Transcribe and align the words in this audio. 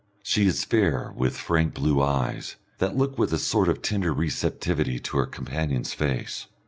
She 0.23 0.47
is 0.47 0.63
fair, 0.65 1.13
with 1.15 1.37
frank 1.37 1.75
blue 1.75 2.01
eyes, 2.01 2.55
that 2.79 2.97
look 2.97 3.19
with 3.19 3.31
a 3.33 3.37
sort 3.37 3.69
of 3.69 3.83
tender 3.83 4.11
receptivity 4.11 4.95
into 4.95 5.15
her 5.17 5.27
companion's 5.27 5.93
face. 5.93 6.47